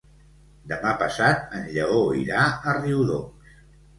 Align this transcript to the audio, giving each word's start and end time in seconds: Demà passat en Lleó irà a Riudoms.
Demà 0.71 0.93
passat 1.01 1.51
en 1.59 1.67
Lleó 1.75 1.99
irà 2.21 2.45
a 2.71 2.75
Riudoms. 2.81 3.55